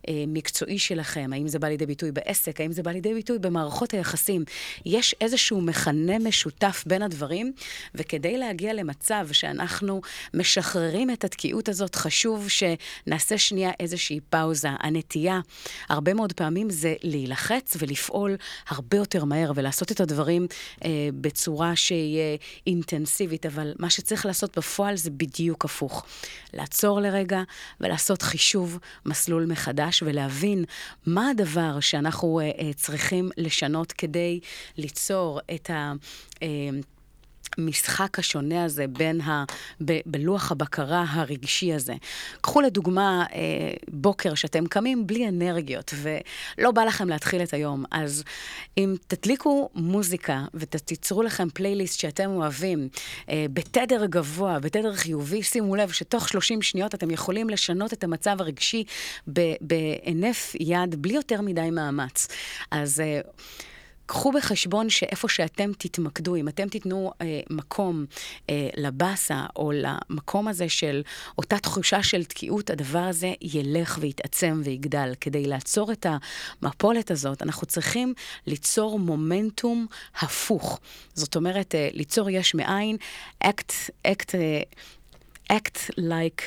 [0.09, 1.31] המקצועי שלכם?
[1.33, 2.61] האם זה בא לידי ביטוי בעסק?
[2.61, 4.45] האם זה בא לידי ביטוי במערכות היחסים?
[4.87, 7.53] יש איזשהו מכנה משותף בין הדברים,
[7.95, 10.01] וכדי להגיע למצב שאנחנו
[10.35, 14.69] משחררים את התקיעות הזאת, חשוב שנעשה שנייה איזושהי פאוזה.
[14.81, 15.41] הנטייה,
[15.89, 18.37] הרבה מאוד פעמים זה להילחץ ולפעול
[18.69, 20.47] הרבה יותר מהר ולעשות את הדברים
[20.85, 26.05] אה, בצורה שהיא אינטנסיבית, אבל מה שצריך לעשות בפועל זה בדיוק הפוך.
[26.55, 27.43] לעצור לרגע
[27.81, 30.65] ולעשות חישוב מסלול מחדש ולהבין
[31.07, 34.41] מה הדבר שאנחנו uh, uh, צריכים לשנות כדי
[34.77, 35.93] ליצור את ה...
[37.59, 39.45] המשחק השונה הזה בין ה...
[39.85, 41.95] ב, בלוח הבקרה הרגשי הזה.
[42.41, 43.39] קחו לדוגמה אה,
[43.89, 48.25] בוקר שאתם קמים בלי אנרגיות ולא בא לכם להתחיל את היום, אז
[48.79, 52.89] אם תדליקו מוזיקה ותיצרו לכם פלייליסט שאתם אוהבים
[53.29, 58.37] אה, בתדר גבוה, בתדר חיובי, שימו לב שתוך 30 שניות אתם יכולים לשנות את המצב
[58.41, 58.85] הרגשי
[59.61, 62.29] בהינף יד בלי יותר מדי מאמץ.
[62.71, 63.01] אז...
[63.01, 63.21] אה,
[64.09, 68.07] קחו בחשבון שאיפה שאתם תתמקדו, אם אתם תיתנו אה, מקום
[68.51, 71.03] אה, לבאסה או למקום הזה של
[71.39, 75.13] אותה תחושה של תקיעות, הדבר הזה ילך ויתעצם ויגדל.
[75.21, 76.07] כדי לעצור את
[76.63, 78.15] המפולת הזאת, אנחנו צריכים
[78.47, 79.87] ליצור מומנטום
[80.21, 80.81] הפוך.
[81.15, 82.97] זאת אומרת, אה, ליצור יש מאין,
[83.45, 86.43] act, act, uh, act like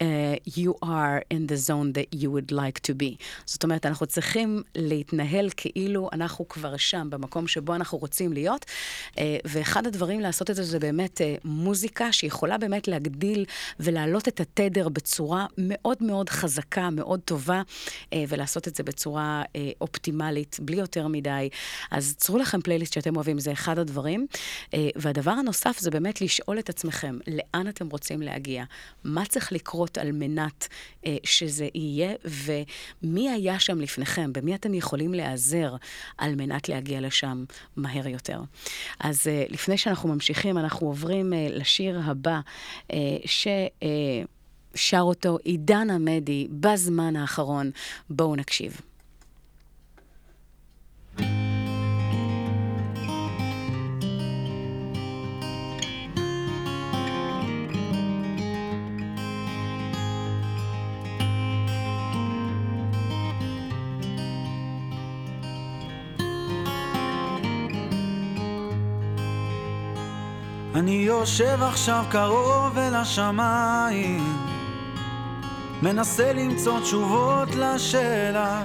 [0.00, 0.04] uh,
[0.58, 3.16] you are in the zone that you would like to be.
[3.46, 8.64] זאת אומרת, אנחנו צריכים להתנהל כאילו אנחנו כבר שם, במקום שבו אנחנו רוצים להיות,
[9.10, 13.44] uh, ואחד הדברים לעשות את זה זה באמת uh, מוזיקה שיכולה באמת להגדיל
[13.80, 19.56] ולהעלות את התדר בצורה מאוד מאוד חזקה, מאוד טובה, uh, ולעשות את זה בצורה uh,
[19.80, 21.48] אופטימלית, בלי יותר מדי.
[21.90, 24.26] אז צרו לכם פלייליסט שאתם אוהבים, זה אחד הדברים.
[24.64, 28.64] Uh, והדבר הנוסף זה באמת לשאול את עצמכם, לאן אתם רוצים להגיע?
[29.04, 29.85] מה צריך לקרות?
[29.86, 30.68] לקרות על מנת
[31.06, 35.74] אה, שזה יהיה, ומי היה שם לפניכם, במי אתם יכולים להיעזר
[36.18, 37.44] על מנת להגיע לשם
[37.76, 38.40] מהר יותר.
[39.00, 42.40] אז אה, לפני שאנחנו ממשיכים, אנחנו עוברים אה, לשיר הבא,
[42.92, 43.46] אה, ש...
[43.82, 44.22] אה,
[44.74, 47.70] שר אותו עידן עמדי בזמן האחרון.
[48.10, 48.80] בואו נקשיב.
[70.76, 74.36] אני יושב עכשיו קרוב אל השמיים,
[75.82, 78.62] מנסה למצוא תשובות לשאלה.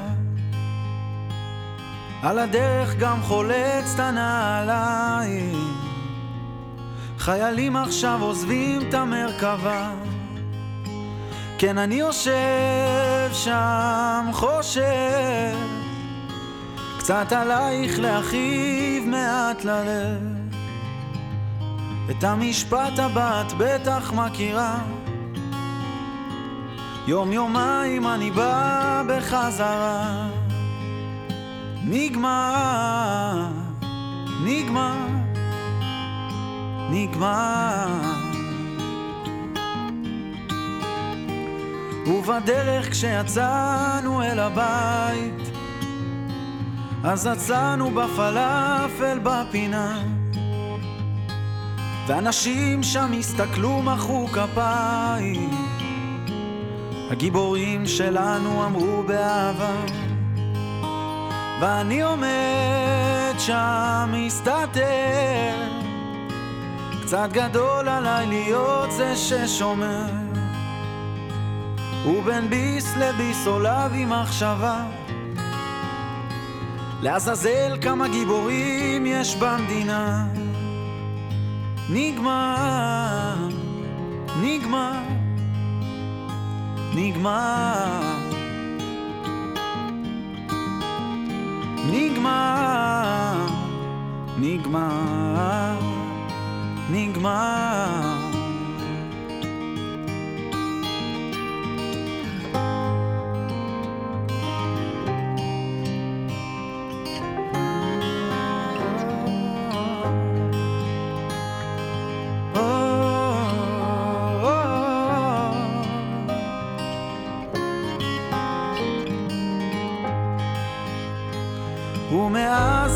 [2.23, 5.55] על הדרך גם חולץ את הנעליים,
[7.17, 9.91] חיילים עכשיו עוזבים את המרכבה.
[11.57, 15.57] כן, אני יושב שם, חושב,
[16.97, 20.40] קצת עלייך להכאיב מעט ללב.
[22.09, 24.77] את המשפט הבא את בטח מכירה.
[27.07, 30.27] יום יומיים אני בא בחזרה.
[31.83, 33.47] נגמר,
[34.45, 35.07] נגמר,
[36.91, 37.87] נגמר.
[42.07, 45.51] ובדרך כשיצאנו אל הבית
[47.03, 50.03] אז עצרנו בפלאפל בפינה
[52.11, 55.49] ואנשים שם הסתכלו, מחאו כפיים.
[57.11, 59.75] הגיבורים שלנו אמרו באהבה,
[61.61, 65.55] ואני עומד שם מסתתר.
[67.01, 70.11] קצת גדול עליי להיות זה ששומר.
[72.05, 74.83] ובין ביס לביס עולה בי מחשבה.
[77.01, 80.40] לעזאזל כמה גיבורים יש במדינה.
[81.93, 83.47] נגמר,
[84.41, 85.01] נגמר,
[86.95, 88.17] נגמר,
[91.91, 93.47] נגמר,
[94.39, 95.79] נגמר,
[96.91, 98.30] נגמר.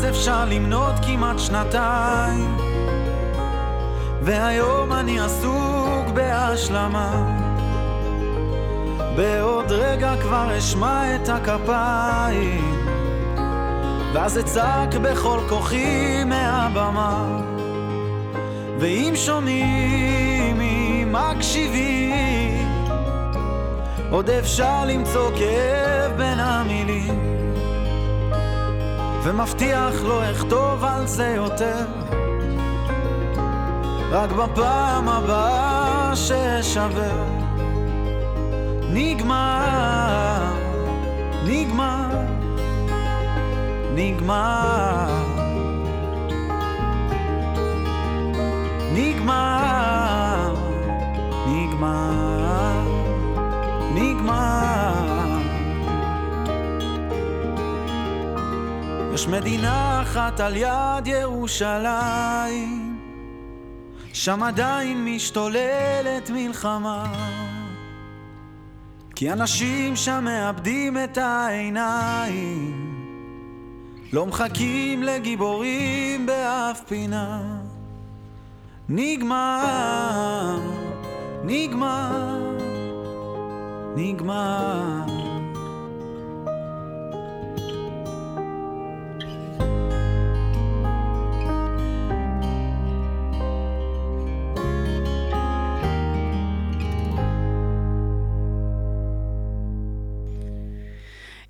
[0.08, 2.56] אפשר למנות כמעט שנתיים.
[4.22, 7.36] והיום אני עסוק בהשלמה.
[9.16, 12.84] בעוד רגע כבר אשמע את הכפיים.
[14.14, 17.40] ואז אצעק בכל כוחי מהבמה.
[18.78, 22.68] ואם שומעים, אם מקשיבים
[24.10, 27.25] עוד אפשר למצוא כאב בין המילים
[29.26, 31.84] ומבטיח לא אכתוב על זה יותר.
[34.10, 37.12] רק בפעם הבאה ששווה
[38.92, 40.52] נגמר,
[41.46, 42.08] נגמר,
[43.94, 45.06] נגמר.
[48.94, 49.65] נגמר,
[59.16, 62.98] יש מדינה אחת על יד ירושלים,
[64.12, 67.12] שם עדיין משתוללת מלחמה.
[69.14, 72.94] כי אנשים שם מאבדים את העיניים,
[74.12, 77.42] לא מחכים לגיבורים באף פינה.
[78.88, 80.58] נגמר,
[81.44, 82.56] נגמר,
[83.96, 85.25] נגמר.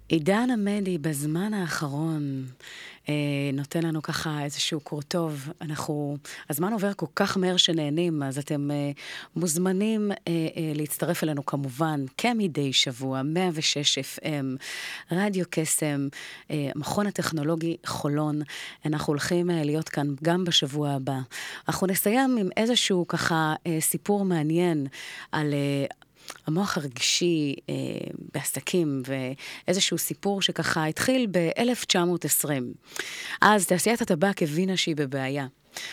[0.09, 2.47] עידן עמדי בזמן האחרון
[3.09, 3.15] אה,
[3.53, 5.49] נותן לנו ככה איזשהו קורטוב.
[5.61, 6.17] אנחנו,
[6.51, 8.91] הזמן עובר כל כך מהר שנהנים, אז אתם אה,
[9.37, 14.57] מוזמנים אה, אה, להצטרף אלינו כמובן, כמדי שבוע, 106 FM,
[15.13, 16.09] רדיו קסם,
[16.51, 18.43] אה, מכון הטכנולוגי חולון.
[18.85, 21.19] אנחנו הולכים אה, להיות כאן גם בשבוע הבא.
[21.69, 24.87] אנחנו נסיים עם איזשהו ככה אה, סיפור מעניין
[25.33, 25.55] על...
[25.55, 25.87] אה,
[26.47, 27.75] המוח הרגשי אה,
[28.35, 32.49] בעסקים, ואיזשהו סיפור שככה התחיל ב-1920.
[33.41, 35.47] אז תעשיית הטבק הבינה שהיא בבעיה.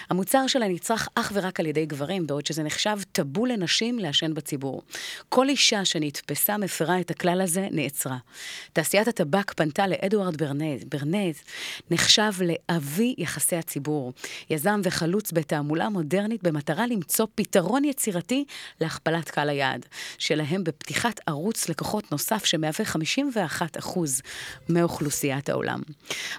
[0.10, 4.82] המוצר שלה נצרך אך ורק על ידי גברים, בעוד שזה נחשב טאבו לנשים לעשן בציבור.
[5.30, 8.18] כל אישה שנתפסה מפרה את הכלל הזה, נעצרה.
[8.74, 10.84] תעשיית הטבק פנתה לאדוארד ברנז.
[10.84, 11.36] ברנז
[11.92, 14.14] נחשב לאבי יחסי הציבור.
[14.50, 18.46] יזם וחלוץ בתעמולה מודרנית במטרה למצוא פתרון יצירתי
[18.82, 19.86] להכפלת קהל היעד
[20.18, 22.86] שלהם בפתיחת ערוץ לקוחות נוסף שמהווה
[23.86, 24.00] 51%
[24.70, 25.82] מאוכלוסיית העולם.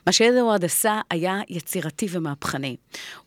[0.07, 2.76] מה שאדוארד עשה היה יצירתי ומהפכני.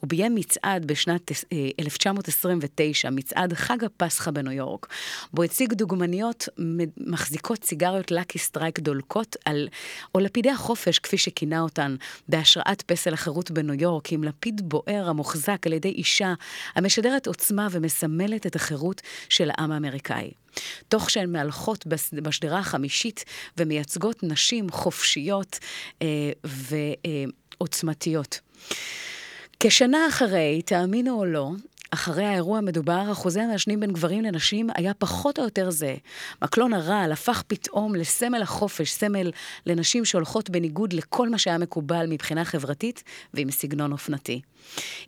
[0.08, 1.32] הוא ביים מצעד בשנת
[1.80, 4.88] 1929, אה, מצעד חג הפסחא בניו יורק,
[5.34, 6.50] בו הציג דוגמניות
[6.98, 9.68] מחזיקות סיגריות Lucky Strike דולקות על,
[10.16, 11.96] או לפידי החופש, כפי שכינה אותן,
[12.28, 16.34] בהשראת פסל החירות בניו יורק, עם לפיד בוער המוחזק על ידי אישה
[16.76, 20.32] המשדרת עוצמה ומסמלת את החירות של העם האמריקאי.
[20.88, 23.26] תוך שהן מהלכות בשדרה החמישית
[23.58, 25.60] ומייצגות נשים חופשיות
[26.02, 26.32] אה,
[27.60, 28.40] ועוצמתיות.
[29.60, 31.50] כשנה אחרי, תאמינו או לא,
[31.98, 35.96] אחרי האירוע המדובר, אחוזי המעשנים בין גברים לנשים היה פחות או יותר זה.
[36.42, 39.32] מקלון הרעל הפך פתאום לסמל החופש, סמל
[39.66, 44.42] לנשים שהולכות בניגוד לכל מה שהיה מקובל מבחינה חברתית ועם סגנון אופנתי.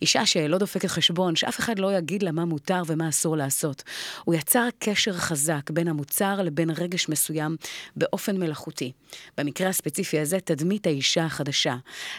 [0.01, 3.83] אישה שלא דופקת חשבון, שאף אחד לא יגיד לה מה מותר ומה אסור לעשות.
[4.23, 7.55] הוא יצר קשר חזק בין המוצר לבין רגש מסוים
[7.95, 8.91] באופן מלאכותי.
[9.37, 11.75] במקרה הספציפי הזה, תדמית האישה החדשה.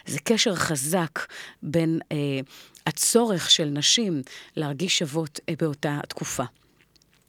[0.07, 1.19] זה קשר חזק
[1.63, 2.17] בין אה,
[2.87, 4.23] הצורך של נשים
[4.57, 6.45] להרגיש שוות אה, באותה תקופה.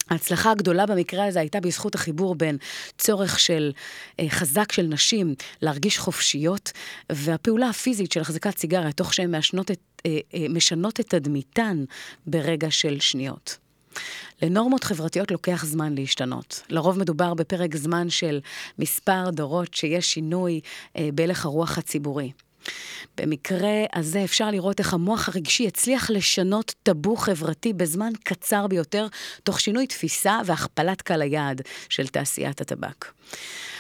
[0.10, 2.58] ההצלחה הגדולה במקרה הזה הייתה בזכות החיבור בין
[2.98, 3.72] צורך של
[4.20, 6.72] אה, חזק של נשים להרגיש חופשיות,
[7.12, 9.40] והפעולה הפיזית של החזקת סיגריה, תוך שהן אה,
[10.06, 11.84] אה, משנות את תדמיתן
[12.26, 13.58] ברגע של שניות.
[14.42, 16.62] לנורמות חברתיות לוקח זמן להשתנות.
[16.70, 18.40] לרוב מדובר בפרק זמן של
[18.80, 20.62] מספר דורות שיש שינוי
[20.98, 22.32] אה, בהלך הרוח הציבורי.
[23.18, 29.08] במקרה הזה אפשר לראות איך המוח הרגשי הצליח לשנות טאבו חברתי בזמן קצר ביותר,
[29.44, 33.06] תוך שינוי תפיסה והכפלת קהל היעד של תעשיית הטבק.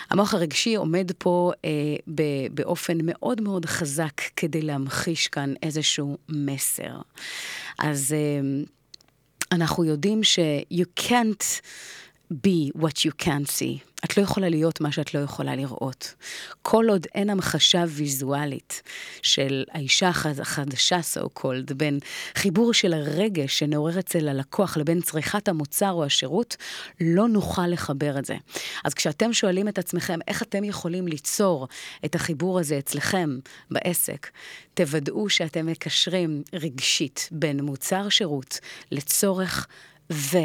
[0.09, 1.69] המוח הרגשי עומד פה אה,
[2.51, 7.01] באופן מאוד מאוד חזק כדי להמחיש כאן איזשהו מסר.
[7.79, 8.63] אז אה,
[9.51, 11.43] אנחנו יודעים ש-you can't
[12.31, 13.91] be what you can't see.
[14.05, 16.13] את לא יכולה להיות מה שאת לא יכולה לראות.
[16.61, 18.81] כל עוד אין המחשה ויזואלית
[19.21, 20.09] של האישה
[20.41, 21.99] החדשה, so called, בין
[22.35, 26.55] חיבור של הרגש שנעורר אצל הלקוח לבין צריכת המוצר או השירות,
[27.01, 28.35] לא נוכל לחבר את זה.
[28.83, 31.67] אז כשאתם שואלים את עצמכם איך אתם יכולים ליצור
[32.05, 33.39] את החיבור הזה אצלכם
[33.71, 34.29] בעסק,
[34.73, 38.59] תוודאו שאתם מקשרים רגשית בין מוצר שירות
[38.91, 39.67] לצורך
[40.11, 40.37] ו...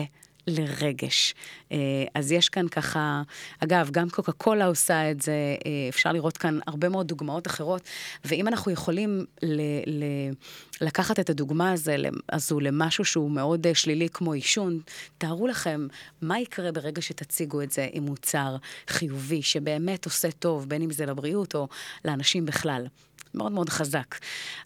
[0.47, 1.34] לרגש.
[1.72, 1.78] אה,
[2.14, 3.22] אז יש כאן ככה,
[3.64, 5.32] אגב, גם קוקה קולה עושה את זה,
[5.66, 7.82] אה, אפשר לראות כאן הרבה מאוד דוגמאות אחרות,
[8.24, 10.32] ואם אנחנו יכולים ל- ל-
[10.80, 11.97] לקחת את הדוגמה הזה,
[12.32, 14.80] הזו למשהו שהוא מאוד אה, שלילי כמו עישון,
[15.18, 15.86] תארו לכם
[16.22, 18.57] מה יקרה ברגע שתציגו את זה עם מוצר
[18.88, 21.68] חיובי, שבאמת עושה טוב, בין אם זה לבריאות או
[22.05, 22.86] לאנשים בכלל.
[23.34, 24.14] מאוד מאוד חזק.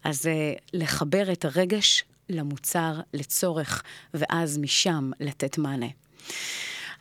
[0.05, 0.26] אז
[0.72, 3.83] לחבר את הרגש למוצר, לצורך,
[4.14, 5.87] ואז משם לתת מענה.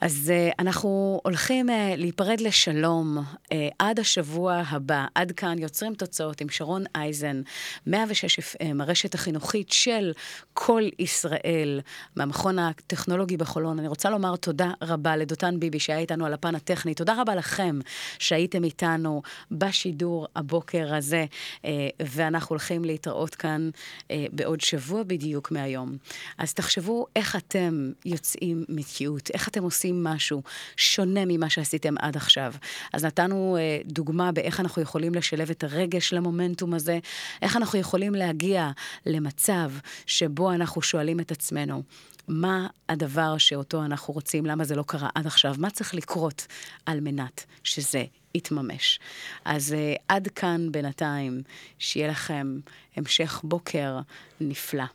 [0.01, 5.05] אז uh, אנחנו הולכים uh, להיפרד לשלום uh, עד השבוע הבא.
[5.15, 7.41] עד כאן יוצרים תוצאות עם שרון אייזן,
[7.87, 10.11] 106 FM, הרשת החינוכית של
[10.53, 11.81] כל ישראל,
[12.15, 13.79] מהמכון הטכנולוגי בחולון.
[13.79, 16.93] אני רוצה לומר תודה רבה לדותן ביבי שהיה איתנו על הפן הטכני.
[16.93, 17.79] תודה רבה לכם
[18.19, 19.21] שהייתם איתנו
[19.51, 21.25] בשידור הבוקר הזה,
[21.61, 21.65] uh,
[21.99, 23.69] ואנחנו הולכים להתראות כאן
[24.01, 25.97] uh, בעוד שבוע בדיוק מהיום.
[26.37, 29.88] אז תחשבו איך אתם יוצאים מתקיעות, איך אתם עושים...
[29.89, 30.43] עושים משהו
[30.77, 32.53] שונה ממה שעשיתם עד עכשיו.
[32.93, 36.99] אז נתנו אה, דוגמה באיך אנחנו יכולים לשלב את הרגש למומנטום הזה,
[37.41, 38.71] איך אנחנו יכולים להגיע
[39.05, 39.71] למצב
[40.05, 41.83] שבו אנחנו שואלים את עצמנו,
[42.27, 46.47] מה הדבר שאותו אנחנו רוצים, למה זה לא קרה עד עכשיו, מה צריך לקרות
[46.85, 48.03] על מנת שזה
[48.35, 48.99] יתממש.
[49.45, 51.41] אז uh, עד כאן בינתיים,
[51.79, 52.59] שיהיה לכם
[52.95, 53.99] המשך בוקר
[54.41, 54.85] נפלא.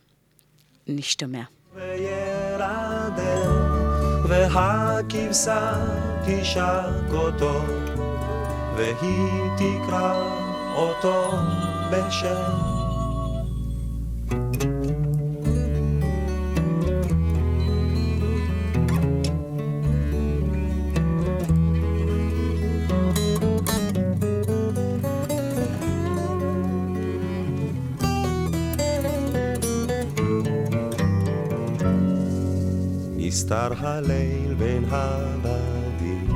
[0.87, 1.43] נשתמע.
[4.27, 5.73] והכבשה
[6.25, 7.61] תשק אותו,
[8.75, 10.13] והיא תקרא
[10.75, 11.31] אותו
[11.91, 12.74] בשם.
[33.45, 36.29] נסתר הליל בין הבדים,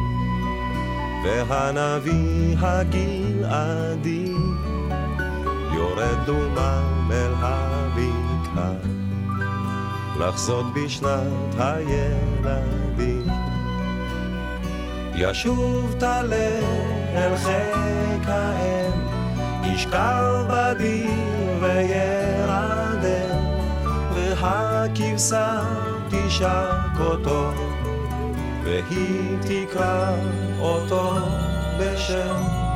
[1.26, 4.34] והנביא הגלעדי
[5.74, 8.74] יורד דומם אל הבקעה,
[10.20, 13.28] לחזות בשנת הילדים.
[15.16, 16.60] ישוב טלה
[17.16, 18.92] אל חיק האם,
[19.64, 21.10] ישכב בדיר
[21.62, 23.40] וירדם,
[24.14, 25.62] והכבשה
[26.10, 27.52] תשק אותו,
[28.64, 30.12] והיא תקרא
[30.60, 31.16] אותו
[31.80, 32.69] בשם.